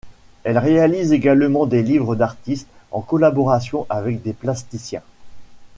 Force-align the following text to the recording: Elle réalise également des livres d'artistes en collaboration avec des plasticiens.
Elle 0.43 0.57
réalise 0.57 1.13
également 1.13 1.67
des 1.67 1.83
livres 1.83 2.15
d'artistes 2.15 2.67
en 2.89 3.01
collaboration 3.01 3.85
avec 3.87 4.23
des 4.23 4.33
plasticiens. 4.33 5.03